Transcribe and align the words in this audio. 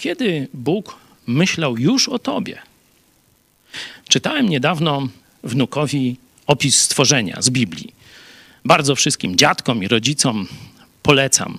Kiedy 0.00 0.48
Bóg 0.54 0.96
myślał 1.26 1.78
już 1.78 2.08
o 2.08 2.18
tobie? 2.18 2.58
Czytałem 4.08 4.48
niedawno 4.48 5.08
wnukowi 5.44 6.16
opis 6.46 6.80
stworzenia 6.80 7.42
z 7.42 7.50
Biblii. 7.50 7.92
Bardzo 8.64 8.94
wszystkim 8.94 9.36
dziadkom 9.36 9.82
i 9.82 9.88
rodzicom 9.88 10.48
polecam 11.02 11.58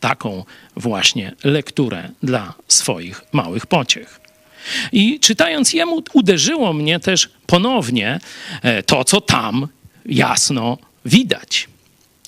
taką 0.00 0.44
właśnie 0.76 1.32
lekturę 1.44 2.10
dla 2.22 2.54
swoich 2.68 3.22
małych 3.32 3.66
pociech. 3.66 4.20
I 4.92 5.20
czytając 5.20 5.72
jemu, 5.72 6.02
uderzyło 6.12 6.72
mnie 6.72 7.00
też 7.00 7.30
ponownie 7.46 8.20
e, 8.62 8.82
to, 8.82 9.04
co 9.04 9.20
tam 9.20 9.68
jasno 10.06 10.78
widać. 11.04 11.68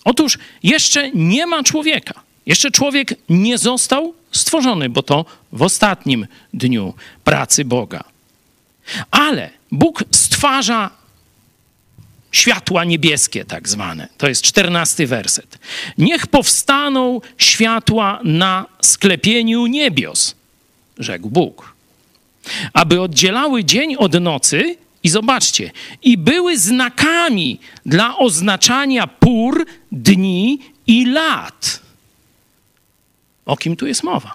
Otóż 0.05 0.39
jeszcze 0.63 1.11
nie 1.11 1.47
ma 1.47 1.63
człowieka. 1.63 2.32
Jeszcze 2.47 2.71
człowiek 2.71 3.15
nie 3.29 3.59
został 3.59 4.15
stworzony, 4.33 4.89
bo 4.89 5.03
to 5.03 5.25
w 5.53 5.63
ostatnim 5.63 6.27
dniu 6.55 6.95
pracy 7.25 7.65
Boga. 7.65 8.05
Ale 9.11 9.51
Bóg 9.73 10.05
stwarza 10.11 10.91
światła 12.33 12.85
niebieskie, 12.85 13.45
tak 13.45 13.69
zwane. 13.69 14.09
To 14.19 14.29
jest 14.29 14.43
czternasty 14.43 15.07
werset. 15.07 15.59
Niech 15.99 16.27
powstaną 16.27 17.21
światła 17.39 18.21
na 18.25 18.67
sklepieniu 18.81 19.67
niebios, 19.67 20.35
rzekł 20.99 21.31
Bóg, 21.31 21.75
aby 22.73 23.01
oddzielały 23.01 23.65
dzień 23.65 23.97
od 23.97 24.21
nocy. 24.21 24.77
I 25.05 25.09
zobaczcie, 25.09 25.71
i 26.03 26.19
były 26.19 26.59
znakami 26.59 27.59
dla 27.87 28.19
oznaczania 28.19 29.07
pór, 29.07 29.67
dni 29.93 30.59
i 30.87 31.07
lat. 31.07 31.72
O 33.47 33.57
kim 33.57 33.77
tu 33.77 33.87
jest 33.87 34.03
mowa? 34.03 34.35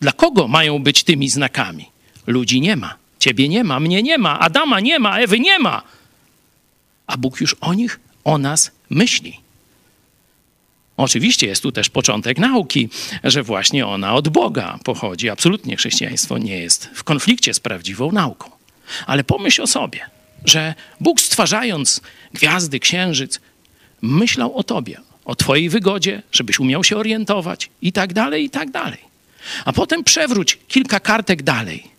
Dla 0.00 0.12
kogo 0.12 0.48
mają 0.48 0.78
być 0.78 1.04
tymi 1.04 1.28
znakami? 1.28 1.90
Ludzi 2.26 2.60
nie 2.60 2.76
ma, 2.76 2.94
ciebie 3.18 3.48
nie 3.48 3.64
ma, 3.64 3.80
mnie 3.80 4.02
nie 4.02 4.18
ma, 4.18 4.38
Adama 4.40 4.80
nie 4.80 4.98
ma, 4.98 5.18
Ewy 5.18 5.40
nie 5.40 5.58
ma. 5.58 5.82
A 7.06 7.16
Bóg 7.16 7.40
już 7.40 7.56
o 7.60 7.74
nich, 7.74 8.00
o 8.24 8.38
nas 8.38 8.70
myśli. 8.90 9.40
Oczywiście 10.96 11.46
jest 11.46 11.62
tu 11.62 11.72
też 11.72 11.90
początek 11.90 12.38
nauki, 12.38 12.88
że 13.24 13.42
właśnie 13.42 13.86
ona 13.86 14.14
od 14.14 14.28
Boga 14.28 14.78
pochodzi. 14.84 15.30
Absolutnie 15.30 15.76
chrześcijaństwo 15.76 16.38
nie 16.38 16.58
jest 16.58 16.90
w 16.94 17.04
konflikcie 17.04 17.54
z 17.54 17.60
prawdziwą 17.60 18.12
nauką. 18.12 18.50
Ale 19.06 19.24
pomyśl 19.24 19.62
o 19.62 19.66
sobie, 19.66 20.00
że 20.44 20.74
Bóg 21.00 21.20
stwarzając 21.20 22.00
gwiazdy, 22.34 22.80
księżyc, 22.80 23.40
myślał 24.02 24.56
o 24.56 24.62
tobie, 24.62 25.00
o 25.24 25.34
twojej 25.34 25.68
wygodzie, 25.68 26.22
żebyś 26.32 26.60
umiał 26.60 26.84
się 26.84 26.96
orientować 26.96 27.70
i 27.82 27.92
tak 27.92 28.12
dalej, 28.12 28.44
i 28.44 28.50
tak 28.50 28.70
dalej. 28.70 28.98
A 29.64 29.72
potem 29.72 30.04
przewróć 30.04 30.58
kilka 30.68 31.00
kartek 31.00 31.42
dalej 31.42 31.90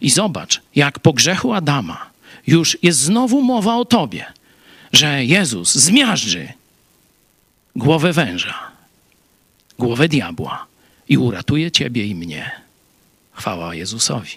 i 0.00 0.10
zobacz, 0.10 0.60
jak 0.74 0.98
po 0.98 1.12
grzechu 1.12 1.52
Adama 1.52 2.10
już 2.46 2.78
jest 2.82 2.98
znowu 2.98 3.42
mowa 3.42 3.76
o 3.76 3.84
tobie, 3.84 4.24
że 4.92 5.24
Jezus 5.24 5.74
zmiażdży 5.74 6.48
głowę 7.76 8.12
węża, 8.12 8.54
głowę 9.78 10.08
diabła 10.08 10.66
i 11.08 11.18
uratuje 11.18 11.70
ciebie 11.70 12.06
i 12.06 12.14
mnie. 12.14 12.50
Chwała 13.32 13.74
Jezusowi. 13.74 14.36